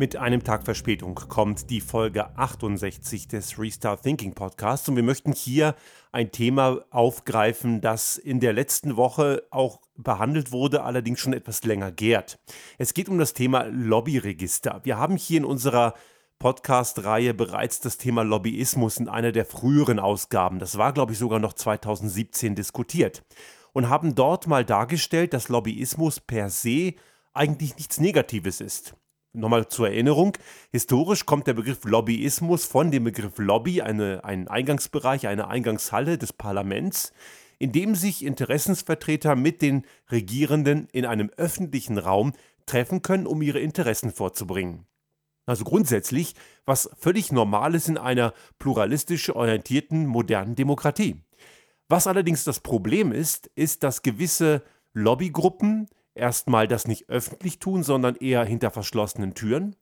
[0.00, 5.34] Mit einem Tag Verspätung kommt die Folge 68 des Restart Thinking Podcasts und wir möchten
[5.34, 5.74] hier
[6.10, 11.92] ein Thema aufgreifen, das in der letzten Woche auch behandelt wurde, allerdings schon etwas länger
[11.92, 12.38] gärt.
[12.78, 14.80] Es geht um das Thema Lobbyregister.
[14.84, 15.92] Wir haben hier in unserer
[16.38, 21.40] Podcast-Reihe bereits das Thema Lobbyismus in einer der früheren Ausgaben, das war glaube ich sogar
[21.40, 23.22] noch 2017 diskutiert
[23.74, 26.94] und haben dort mal dargestellt, dass Lobbyismus per se
[27.34, 28.94] eigentlich nichts Negatives ist.
[29.32, 30.36] Nochmal zur Erinnerung,
[30.72, 36.32] historisch kommt der Begriff Lobbyismus von dem Begriff Lobby, eine, ein Eingangsbereich, eine Eingangshalle des
[36.32, 37.12] Parlaments,
[37.60, 42.32] in dem sich Interessensvertreter mit den Regierenden in einem öffentlichen Raum
[42.66, 44.86] treffen können, um ihre Interessen vorzubringen.
[45.46, 51.22] Also grundsätzlich was völlig Normales in einer pluralistisch orientierten modernen Demokratie.
[51.88, 55.88] Was allerdings das Problem ist, ist, dass gewisse Lobbygruppen
[56.20, 59.74] erstmal das nicht öffentlich tun, sondern eher hinter verschlossenen Türen.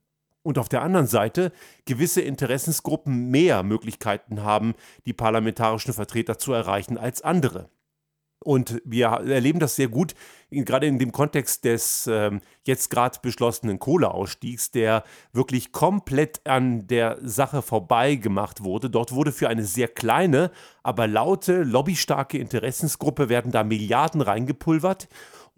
[0.43, 1.53] Und auf der anderen Seite
[1.85, 7.69] gewisse Interessensgruppen mehr Möglichkeiten haben, die parlamentarischen Vertreter zu erreichen als andere.
[8.41, 10.15] Und wir erleben das sehr gut,
[10.51, 12.31] gerade in dem Kontext des äh,
[12.65, 18.91] jetzt gerade beschlossenen Kohleausstiegs, der wirklich komplett an der Sache vorbei gemacht wurde.
[18.91, 20.53] Dort wurde für eine sehr kleine,
[20.85, 25.09] aber laute, lobbystarke Interessensgruppe werden da Milliarden reingepulvert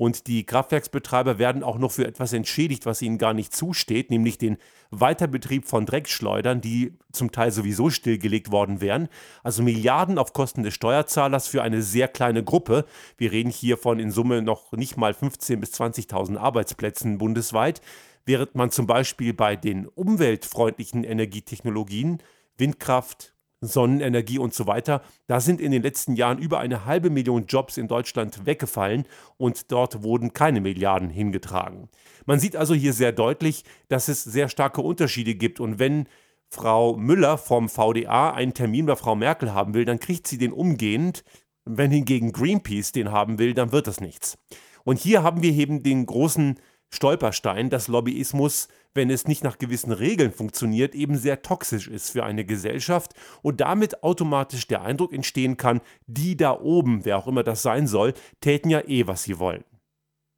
[0.00, 4.38] und die Kraftwerksbetreiber werden auch noch für etwas entschädigt, was ihnen gar nicht zusteht, nämlich
[4.38, 4.56] den
[4.88, 9.10] Weiterbetrieb von Dreckschleudern, die zum Teil sowieso stillgelegt worden wären.
[9.42, 12.86] Also Milliarden auf Kosten des Steuerzahlers für eine sehr kleine Gruppe.
[13.18, 17.82] Wir reden hier von in Summe noch nicht mal 15.000 bis 20.000 Arbeitsplätzen bundesweit,
[18.24, 22.22] während man zum Beispiel bei den umweltfreundlichen Energietechnologien
[22.56, 25.02] Windkraft, Sonnenenergie und so weiter.
[25.26, 29.04] Da sind in den letzten Jahren über eine halbe Million Jobs in Deutschland weggefallen
[29.36, 31.88] und dort wurden keine Milliarden hingetragen.
[32.26, 36.06] Man sieht also hier sehr deutlich, dass es sehr starke Unterschiede gibt und wenn
[36.48, 40.52] Frau Müller vom VDA einen Termin bei Frau Merkel haben will, dann kriegt sie den
[40.52, 41.22] umgehend.
[41.64, 44.36] Wenn hingegen Greenpeace den haben will, dann wird das nichts.
[44.82, 46.58] Und hier haben wir eben den großen
[46.90, 52.24] Stolperstein, dass Lobbyismus, wenn es nicht nach gewissen Regeln funktioniert, eben sehr toxisch ist für
[52.24, 57.44] eine Gesellschaft und damit automatisch der Eindruck entstehen kann, die da oben, wer auch immer
[57.44, 59.64] das sein soll, täten ja eh, was sie wollen.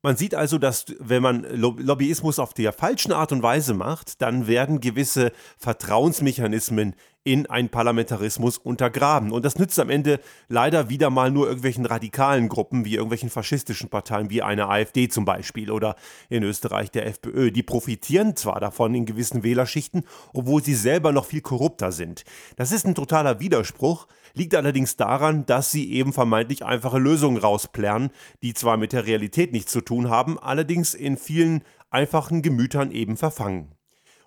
[0.05, 4.49] Man sieht also, dass wenn man Lobbyismus auf der falschen Art und Weise macht, dann
[4.49, 9.31] werden gewisse Vertrauensmechanismen in einen Parlamentarismus untergraben.
[9.31, 13.89] Und das nützt am Ende leider wieder mal nur irgendwelchen radikalen Gruppen, wie irgendwelchen faschistischen
[13.89, 15.95] Parteien, wie eine AfD zum Beispiel oder
[16.29, 17.53] in Österreich der FPÖ.
[17.53, 22.25] Die profitieren zwar davon in gewissen Wählerschichten, obwohl sie selber noch viel korrupter sind.
[22.57, 28.11] Das ist ein totaler Widerspruch, liegt allerdings daran, dass sie eben vermeintlich einfache Lösungen rausplärren,
[28.43, 33.17] die zwar mit der Realität nichts zu tun haben, allerdings in vielen einfachen Gemütern eben
[33.17, 33.72] verfangen.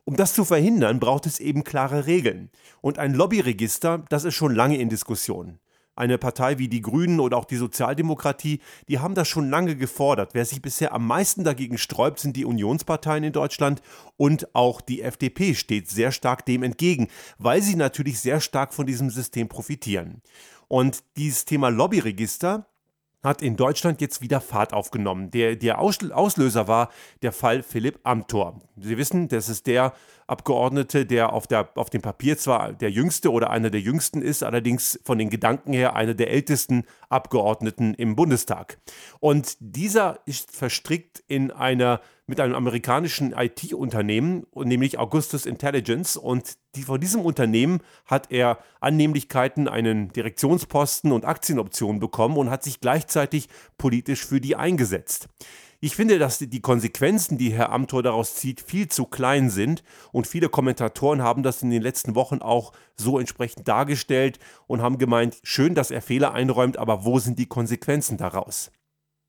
[0.07, 2.51] Um das zu verhindern, braucht es eben klare Regeln.
[2.81, 5.57] Und ein Lobbyregister, das ist schon lange in Diskussion.
[5.95, 10.35] Eine Partei wie die Grünen oder auch die Sozialdemokratie, die haben das schon lange gefordert.
[10.35, 13.81] Wer sich bisher am meisten dagegen sträubt, sind die Unionsparteien in Deutschland
[14.15, 17.07] und auch die FDP steht sehr stark dem entgegen,
[17.39, 20.21] weil sie natürlich sehr stark von diesem System profitieren.
[20.67, 22.67] Und dieses Thema Lobbyregister,
[23.25, 25.31] hat in Deutschland jetzt wieder Fahrt aufgenommen.
[25.31, 26.89] Der, der Auslöser war
[27.21, 28.61] der Fall Philipp Amthor.
[28.77, 29.93] Sie wissen, das ist der
[30.27, 34.43] Abgeordnete, der auf, der auf dem Papier zwar der jüngste oder einer der jüngsten ist,
[34.43, 38.77] allerdings von den Gedanken her einer der ältesten Abgeordneten im Bundestag.
[39.19, 46.17] Und dieser ist verstrickt in einer mit einem amerikanischen IT-Unternehmen, nämlich Augustus Intelligence.
[46.17, 52.63] Und die, von diesem Unternehmen hat er Annehmlichkeiten, einen Direktionsposten und Aktienoptionen bekommen und hat
[52.63, 55.27] sich gleichzeitig politisch für die eingesetzt.
[55.81, 60.25] Ich finde, dass die Konsequenzen, die Herr Amthor daraus zieht, viel zu klein sind und
[60.25, 65.37] viele Kommentatoren haben das in den letzten Wochen auch so entsprechend dargestellt und haben gemeint,
[65.43, 68.71] schön, dass er Fehler einräumt, aber wo sind die Konsequenzen daraus?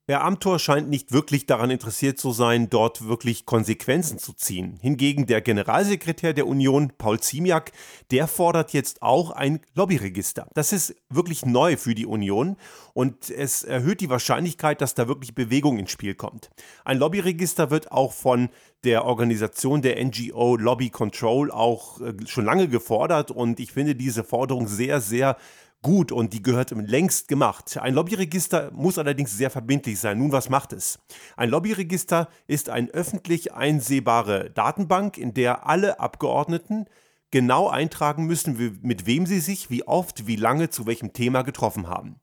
[0.08, 4.78] Herr Amthor scheint nicht wirklich daran interessiert zu sein, dort wirklich Konsequenzen zu ziehen.
[4.80, 7.72] Hingegen der Generalsekretär der Union, Paul Ziemiak,
[8.12, 10.46] der fordert jetzt auch ein Lobbyregister.
[10.54, 12.56] Das ist wirklich neu für die Union
[12.94, 16.50] und es erhöht die Wahrscheinlichkeit, dass da wirklich Bewegung ins Spiel kommt.
[16.84, 18.48] Ein Lobbyregister wird auch von
[18.84, 24.22] der Organisation der NGO Lobby Control auch äh, schon lange gefordert und ich finde diese
[24.22, 25.36] Forderung sehr, sehr
[25.82, 27.76] gut und die gehört längst gemacht.
[27.78, 30.18] Ein Lobbyregister muss allerdings sehr verbindlich sein.
[30.18, 30.98] Nun, was macht es?
[31.36, 36.86] Ein Lobbyregister ist eine öffentlich einsehbare Datenbank, in der alle Abgeordneten
[37.30, 41.88] genau eintragen müssen, mit wem sie sich, wie oft, wie lange, zu welchem Thema getroffen
[41.88, 42.20] haben.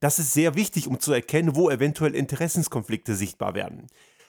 [0.00, 3.86] Das ist sehr wichtig, um zu erkennen, wo eventuell Interessenskonflikte sichtbar werden.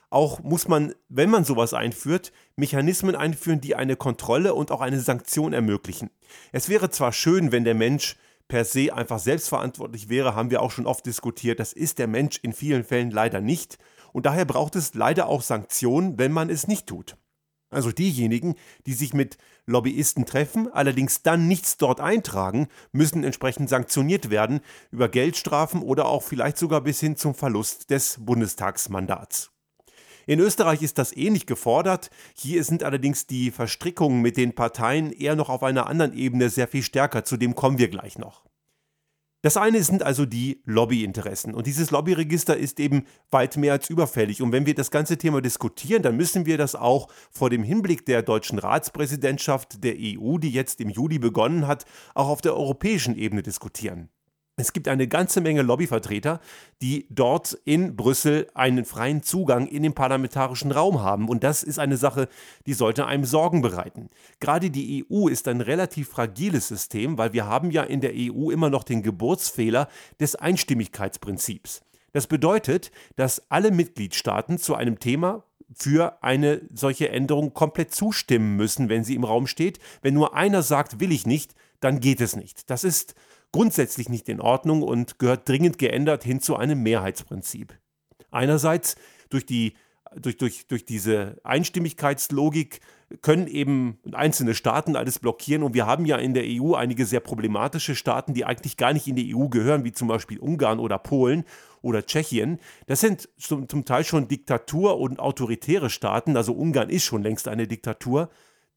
[0.10, 5.00] auch muss man, wenn man sowas einführt, Mechanismen einführen, die eine Kontrolle und auch eine
[5.00, 6.10] Sanktion ermöglichen.
[6.52, 8.16] Es wäre zwar schön, wenn der Mensch
[8.48, 11.60] per se einfach selbstverantwortlich wäre, haben wir auch schon oft diskutiert.
[11.60, 13.78] Das ist der Mensch in vielen Fällen leider nicht.
[14.14, 17.18] Und daher braucht es leider auch Sanktionen, wenn man es nicht tut.
[17.72, 18.56] Also diejenigen,
[18.86, 25.10] die sich mit Lobbyisten treffen, allerdings dann nichts dort eintragen, müssen entsprechend sanktioniert werden über
[25.10, 29.55] Geldstrafen oder auch vielleicht sogar bis hin zum Verlust des Bundestagsmandats.
[30.28, 32.10] In Österreich ist das ähnlich gefordert.
[32.36, 36.68] Hier sind allerdings die Verstrickungen mit den Parteien eher noch auf einer anderen Ebene sehr
[36.68, 37.24] viel stärker.
[37.24, 38.46] Zu dem kommen wir gleich noch.
[39.46, 41.54] Das eine sind also die Lobbyinteressen.
[41.54, 44.42] Und dieses Lobbyregister ist eben weit mehr als überfällig.
[44.42, 48.08] Und wenn wir das ganze Thema diskutieren, dann müssen wir das auch vor dem Hinblick
[48.08, 51.86] der deutschen Ratspräsidentschaft der EU, die jetzt im Juli begonnen hat,
[52.16, 54.10] auch auf der europäischen Ebene diskutieren.
[54.58, 56.40] Es gibt eine ganze Menge Lobbyvertreter,
[56.82, 61.28] die dort in Brüssel einen freien Zugang in den parlamentarischen Raum haben.
[61.28, 62.30] Und das ist eine Sache,
[62.66, 64.10] die sollte einem Sorgen bereiten.
[64.40, 68.50] Gerade die EU ist ein relativ fragiles System, weil wir haben ja in der EU
[68.50, 69.90] immer noch den Geburtsfehler
[70.22, 71.82] des Einstimmigkeitsprinzips.
[72.14, 75.44] Das bedeutet, dass alle Mitgliedstaaten zu einem Thema
[75.74, 79.80] für eine solche Änderung komplett zustimmen müssen, wenn sie im Raum steht.
[80.02, 82.70] Wenn nur einer sagt, will ich nicht, dann geht es nicht.
[82.70, 83.16] Das ist
[83.56, 87.74] grundsätzlich nicht in Ordnung und gehört dringend geändert hin zu einem Mehrheitsprinzip.
[88.30, 88.98] Einerseits
[89.30, 89.76] durch die
[90.14, 92.82] durch, durch, durch diese Einstimmigkeitslogik
[93.22, 95.64] können eben einzelne Staaten alles blockieren.
[95.64, 99.08] Und wir haben ja in der EU einige sehr problematische Staaten, die eigentlich gar nicht
[99.08, 101.46] in die EU gehören, wie zum Beispiel Ungarn oder Polen
[101.82, 102.60] oder Tschechien.
[102.88, 106.36] Das sind zum, zum Teil schon Diktatur- und autoritäre Staaten.
[106.36, 108.30] Also Ungarn ist schon längst eine Diktatur.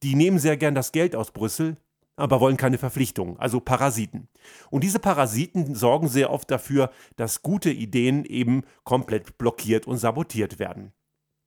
[0.05, 1.77] Die nehmen sehr gern das Geld aus Brüssel,
[2.19, 4.29] aber wollen keine Verpflichtungen, also Parasiten.
[4.71, 10.59] Und diese Parasiten sorgen sehr oft dafür, dass gute Ideen eben komplett blockiert und sabotiert
[10.59, 10.93] werden.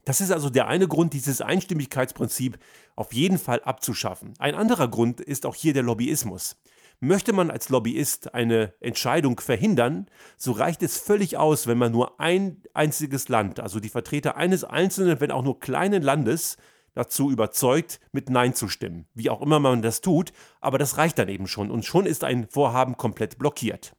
[0.05, 2.57] Das ist also der eine Grund, dieses Einstimmigkeitsprinzip
[2.95, 4.33] auf jeden Fall abzuschaffen.
[4.39, 6.57] Ein anderer Grund ist auch hier der Lobbyismus.
[6.99, 10.07] Möchte man als Lobbyist eine Entscheidung verhindern,
[10.37, 14.63] so reicht es völlig aus, wenn man nur ein einziges Land, also die Vertreter eines
[14.63, 16.57] einzelnen, wenn auch nur kleinen Landes,
[16.93, 19.07] dazu überzeugt, mit Nein zu stimmen.
[19.13, 22.23] Wie auch immer man das tut, aber das reicht dann eben schon und schon ist
[22.23, 23.95] ein Vorhaben komplett blockiert.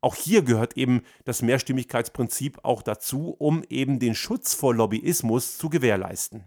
[0.00, 5.70] Auch hier gehört eben das Mehrstimmigkeitsprinzip auch dazu, um eben den Schutz vor Lobbyismus zu
[5.70, 6.44] gewährleisten.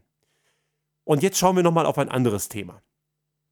[1.04, 2.84] Und jetzt schauen wir nochmal auf ein anderes Thema.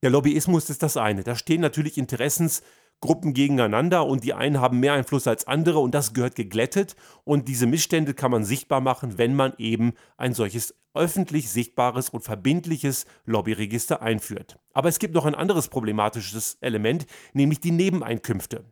[0.04, 1.24] Der Lobbyismus ist das eine.
[1.24, 2.62] Da stehen natürlich Interessens
[3.02, 7.48] Gruppen gegeneinander und die einen haben mehr Einfluss als andere und das gehört geglättet und
[7.48, 13.06] diese Missstände kann man sichtbar machen, wenn man eben ein solches öffentlich sichtbares und verbindliches
[13.26, 14.58] Lobbyregister einführt.
[14.74, 18.64] Aber es gibt noch ein anderes problematisches Element, nämlich die Nebeneinkünfte.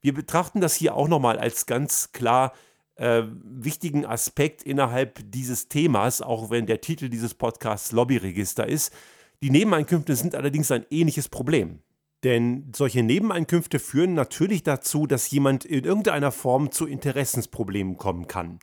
[0.00, 2.52] Wir betrachten das hier auch nochmal als ganz klar
[2.96, 8.92] äh, wichtigen Aspekt innerhalb dieses Themas, auch wenn der Titel dieses Podcasts Lobbyregister ist.
[9.42, 11.80] Die Nebeneinkünfte sind allerdings ein ähnliches Problem.
[12.24, 18.58] Denn solche Nebeneinkünfte führen natürlich dazu, dass jemand in irgendeiner Form zu Interessensproblemen kommen kann.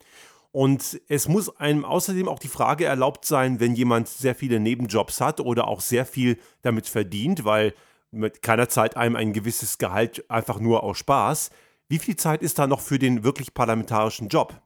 [0.52, 5.22] Und es muss einem außerdem auch die Frage erlaubt sein, wenn jemand sehr viele Nebenjobs
[5.22, 7.74] hat oder auch sehr viel damit verdient, weil
[8.12, 11.52] mit keiner Zeit einem ein gewisses Gehalt einfach nur aus Spaß,
[11.90, 14.62] wie viel Zeit ist da noch für den wirklich parlamentarischen Job?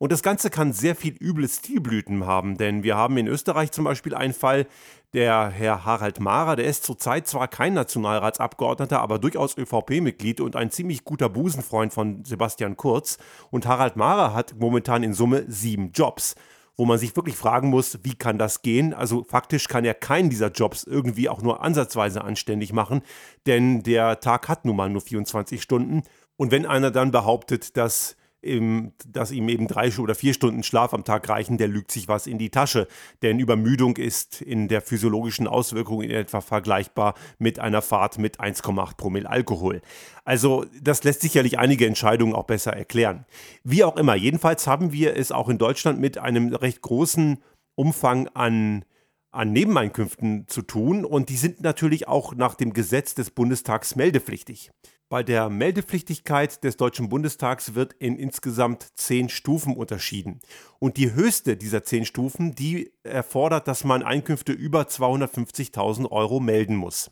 [0.00, 3.84] Und das Ganze kann sehr viel üble Stilblüten haben, denn wir haben in Österreich zum
[3.84, 4.66] Beispiel einen Fall,
[5.12, 10.70] der Herr Harald Mahrer, der ist zurzeit zwar kein Nationalratsabgeordneter, aber durchaus ÖVP-Mitglied und ein
[10.70, 13.18] ziemlich guter Busenfreund von Sebastian Kurz.
[13.50, 16.34] Und Harald Mahrer hat momentan in Summe sieben Jobs
[16.76, 18.94] wo man sich wirklich fragen muss, wie kann das gehen?
[18.94, 23.02] Also faktisch kann er keinen dieser Jobs irgendwie auch nur ansatzweise anständig machen,
[23.44, 26.04] denn der Tag hat nun mal nur 24 Stunden.
[26.38, 31.04] Und wenn einer dann behauptet, dass dass ihm eben drei oder vier Stunden Schlaf am
[31.04, 32.86] Tag reichen, der lügt sich was in die Tasche.
[33.22, 38.96] Denn Übermüdung ist in der physiologischen Auswirkung in etwa vergleichbar mit einer Fahrt mit 1,8
[38.96, 39.82] Promille Alkohol.
[40.24, 43.26] Also das lässt sicherlich einige Entscheidungen auch besser erklären.
[43.64, 47.38] Wie auch immer, jedenfalls haben wir es auch in Deutschland mit einem recht großen
[47.74, 48.84] Umfang an
[49.32, 54.72] an Nebeneinkünften zu tun und die sind natürlich auch nach dem Gesetz des Bundestags meldepflichtig.
[55.10, 60.38] Bei der Meldepflichtigkeit des Deutschen Bundestags wird in insgesamt zehn Stufen unterschieden.
[60.78, 66.76] Und die höchste dieser zehn Stufen, die erfordert, dass man Einkünfte über 250.000 Euro melden
[66.76, 67.10] muss.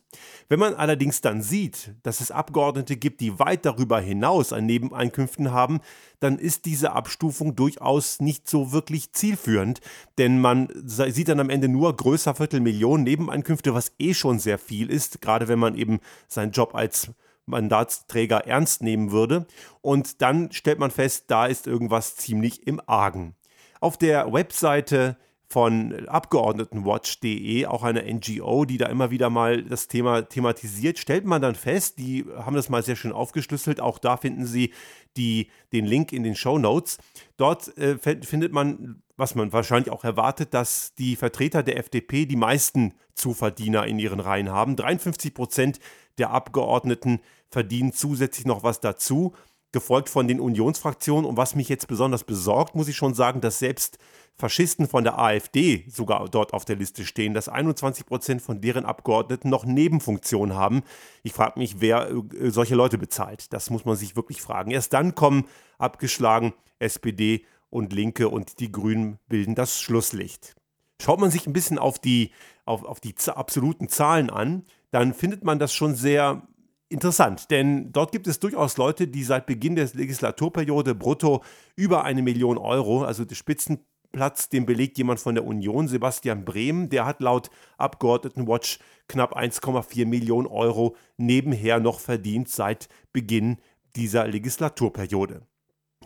[0.48, 5.50] Wenn man allerdings dann sieht, dass es Abgeordnete gibt, die weit darüber hinaus an Nebeneinkünften
[5.50, 5.80] haben,
[6.20, 9.80] dann ist diese Abstufung durchaus nicht so wirklich zielführend,
[10.18, 14.88] denn man sieht dann am Ende nur größer Viertelmillionen Nebeneinkünfte, was eh schon sehr viel
[14.88, 17.10] ist, gerade wenn man eben seinen Job als
[17.48, 19.46] Mandatsträger ernst nehmen würde.
[19.80, 23.34] Und dann stellt man fest, da ist irgendwas ziemlich im Argen.
[23.80, 25.16] Auf der Webseite
[25.50, 31.40] von Abgeordnetenwatch.de, auch einer NGO, die da immer wieder mal das Thema thematisiert, stellt man
[31.40, 34.74] dann fest, die haben das mal sehr schön aufgeschlüsselt, auch da finden Sie
[35.16, 36.98] die, den Link in den Show Notes.
[37.38, 42.36] Dort äh, findet man, was man wahrscheinlich auch erwartet, dass die Vertreter der FDP die
[42.36, 44.76] meisten Zuverdiener in ihren Reihen haben.
[44.76, 45.80] 53 Prozent
[46.18, 49.34] der Abgeordneten verdienen zusätzlich noch was dazu
[49.72, 51.24] gefolgt von den Unionsfraktionen.
[51.24, 53.98] Und was mich jetzt besonders besorgt, muss ich schon sagen, dass selbst
[54.36, 58.84] Faschisten von der AfD sogar dort auf der Liste stehen, dass 21 Prozent von deren
[58.84, 60.82] Abgeordneten noch Nebenfunktionen haben.
[61.24, 63.52] Ich frage mich, wer äh, solche Leute bezahlt.
[63.52, 64.70] Das muss man sich wirklich fragen.
[64.70, 65.44] Erst dann kommen
[65.78, 70.54] abgeschlagen SPD und Linke und die Grünen bilden das Schlusslicht.
[71.02, 72.30] Schaut man sich ein bisschen auf die,
[72.64, 76.42] auf, auf die absoluten Zahlen an, dann findet man das schon sehr
[76.88, 81.42] interessant, denn dort gibt es durchaus Leute, die seit Beginn der Legislaturperiode brutto
[81.76, 86.88] über eine Million Euro, also der Spitzenplatz, den belegt jemand von der Union, Sebastian Brehm,
[86.88, 93.58] der hat laut Abgeordnetenwatch knapp 1,4 Millionen Euro nebenher noch verdient seit Beginn
[93.96, 95.42] dieser Legislaturperiode.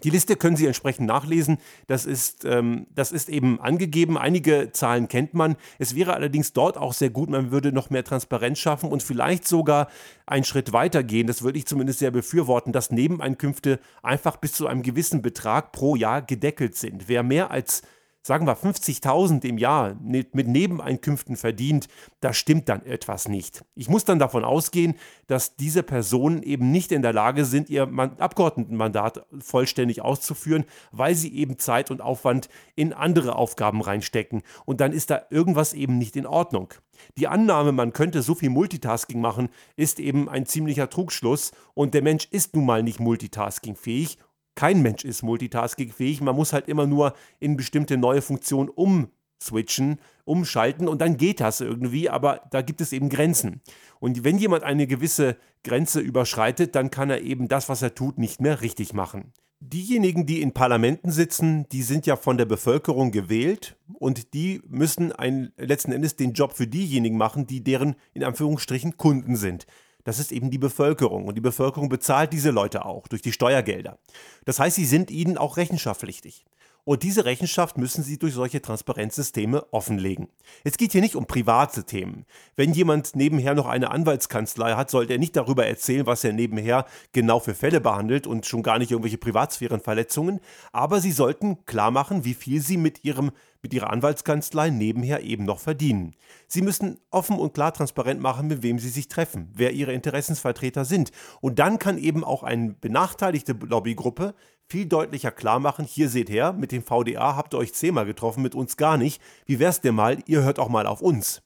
[0.03, 1.59] Die Liste können Sie entsprechend nachlesen.
[1.87, 4.19] Das ist, ähm, das ist eben angegeben.
[4.19, 5.57] Einige Zahlen kennt man.
[5.79, 9.47] Es wäre allerdings dort auch sehr gut, man würde noch mehr Transparenz schaffen und vielleicht
[9.47, 9.89] sogar
[10.27, 11.27] einen Schritt weiter gehen.
[11.27, 15.97] Das würde ich zumindest sehr befürworten, dass Nebeneinkünfte einfach bis zu einem gewissen Betrag pro
[15.97, 17.09] Jahr gedeckelt sind.
[17.09, 17.83] Wer mehr als
[18.23, 21.89] sagen wir 50.000 im Jahr mit Nebeneinkünften verdient,
[22.21, 23.65] da stimmt dann etwas nicht.
[23.75, 24.95] Ich muss dann davon ausgehen,
[25.27, 31.35] dass diese Personen eben nicht in der Lage sind, ihr Abgeordnetenmandat vollständig auszuführen, weil sie
[31.35, 34.43] eben Zeit und Aufwand in andere Aufgaben reinstecken.
[34.65, 36.75] Und dann ist da irgendwas eben nicht in Ordnung.
[37.17, 42.03] Die Annahme, man könnte so viel Multitasking machen, ist eben ein ziemlicher Trugschluss und der
[42.03, 44.19] Mensch ist nun mal nicht multitaskingfähig
[44.55, 46.21] kein Mensch ist multitaskingfähig.
[46.21, 51.61] Man muss halt immer nur in bestimmte neue Funktionen umswitchen, umschalten und dann geht das
[51.61, 53.61] irgendwie, aber da gibt es eben Grenzen.
[54.01, 58.19] Und wenn jemand eine gewisse Grenze überschreitet, dann kann er eben das, was er tut,
[58.19, 59.33] nicht mehr richtig machen.
[59.65, 65.13] Diejenigen, die in Parlamenten sitzen, die sind ja von der Bevölkerung gewählt und die müssen
[65.13, 69.67] ein, letzten Endes den Job für diejenigen machen, die deren in Anführungsstrichen Kunden sind
[70.05, 71.27] das ist eben die Bevölkerung.
[71.27, 73.99] Und die Bevölkerung bezahlt diese Leute auch durch die Steuergelder.
[74.45, 76.45] Das heißt, sie sind ihnen auch rechenschaftspflichtig.
[76.85, 80.29] Und diese Rechenschaft müssen Sie durch solche Transparenzsysteme offenlegen.
[80.65, 82.27] Es geht hier nicht um private Themen.
[82.57, 86.85] Wenn jemand nebenher noch eine Anwaltskanzlei hat, sollte er nicht darüber erzählen, was er nebenher
[87.13, 90.41] genau für Fälle behandelt und schon gar nicht irgendwelche Privatsphärenverletzungen.
[90.73, 93.31] Aber Sie sollten klar machen, wie viel Sie mit Ihrem
[93.63, 96.15] mit ihrer Anwaltskanzlei nebenher eben noch verdienen.
[96.49, 100.85] Sie müssen offen und klar transparent machen, mit wem sie sich treffen, wer ihre Interessensvertreter
[100.85, 101.13] sind.
[101.41, 104.35] Und dann kann eben auch eine benachteiligte Lobbygruppe
[104.69, 108.43] viel deutlicher klar machen, hier seht her, mit dem VDA habt ihr euch zehnmal getroffen,
[108.43, 109.21] mit uns gar nicht.
[109.45, 111.43] Wie wär's denn mal, ihr hört auch mal auf uns.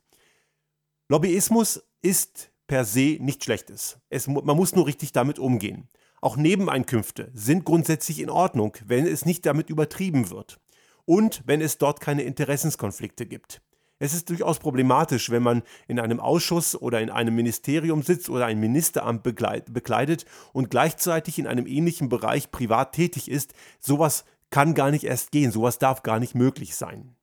[1.08, 3.98] Lobbyismus ist per se nichts Schlechtes.
[4.08, 5.88] Es, man muss nur richtig damit umgehen.
[6.20, 10.58] Auch Nebeneinkünfte sind grundsätzlich in Ordnung, wenn es nicht damit übertrieben wird
[11.06, 13.62] und wenn es dort keine Interessenskonflikte gibt.
[13.98, 18.44] Es ist durchaus problematisch, wenn man in einem Ausschuss oder in einem Ministerium sitzt oder
[18.44, 23.54] ein Ministeramt bekleidet und gleichzeitig in einem ähnlichen Bereich privat tätig ist.
[23.80, 27.16] Sowas kann gar nicht erst gehen, sowas darf gar nicht möglich sein.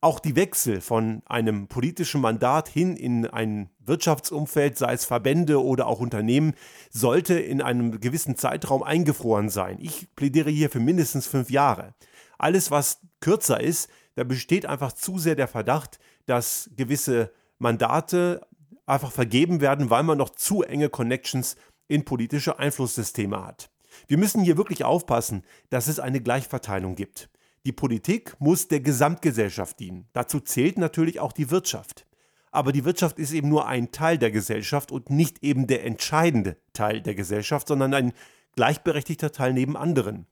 [0.00, 5.88] Auch die Wechsel von einem politischen Mandat hin in ein Wirtschaftsumfeld, sei es Verbände oder
[5.88, 6.54] auch Unternehmen,
[6.88, 9.78] sollte in einem gewissen Zeitraum eingefroren sein.
[9.80, 11.94] Ich plädiere hier für mindestens fünf Jahre.
[12.38, 18.46] Alles, was kürzer ist, da besteht einfach zu sehr der Verdacht, dass gewisse Mandate
[18.86, 21.56] einfach vergeben werden, weil man noch zu enge Connections
[21.88, 23.70] in politische Einflusssysteme hat.
[24.06, 27.28] Wir müssen hier wirklich aufpassen, dass es eine Gleichverteilung gibt.
[27.66, 30.08] Die Politik muss der Gesamtgesellschaft dienen.
[30.12, 32.06] Dazu zählt natürlich auch die Wirtschaft.
[32.50, 36.56] Aber die Wirtschaft ist eben nur ein Teil der Gesellschaft und nicht eben der entscheidende
[36.72, 38.12] Teil der Gesellschaft, sondern ein
[38.56, 40.26] gleichberechtigter Teil neben anderen.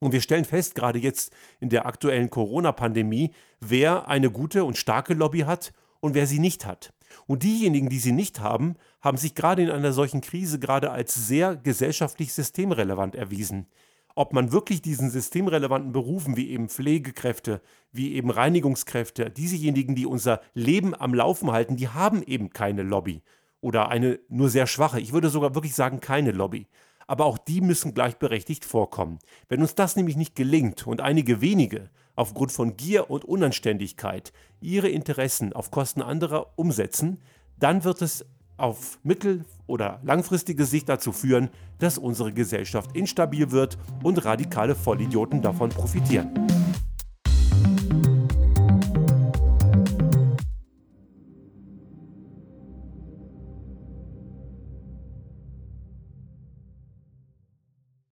[0.00, 1.30] Und wir stellen fest, gerade jetzt
[1.60, 6.64] in der aktuellen Corona-Pandemie, wer eine gute und starke Lobby hat und wer sie nicht
[6.64, 6.94] hat.
[7.26, 11.14] Und diejenigen, die sie nicht haben, haben sich gerade in einer solchen Krise gerade als
[11.14, 13.66] sehr gesellschaftlich systemrelevant erwiesen.
[14.14, 17.60] Ob man wirklich diesen systemrelevanten Berufen wie eben Pflegekräfte,
[17.92, 23.22] wie eben Reinigungskräfte, diesejenigen, die unser Leben am Laufen halten, die haben eben keine Lobby
[23.60, 26.66] oder eine nur sehr schwache, ich würde sogar wirklich sagen keine Lobby
[27.10, 29.18] aber auch die müssen gleichberechtigt vorkommen.
[29.48, 34.88] Wenn uns das nämlich nicht gelingt und einige wenige aufgrund von Gier und Unanständigkeit ihre
[34.88, 37.18] Interessen auf Kosten anderer umsetzen,
[37.58, 38.24] dann wird es
[38.58, 41.50] auf mittel- oder langfristige Sicht dazu führen,
[41.80, 46.59] dass unsere Gesellschaft instabil wird und radikale Vollidioten davon profitieren.